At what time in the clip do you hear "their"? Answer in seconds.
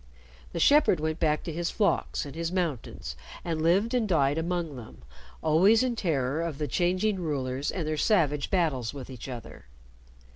7.87-7.97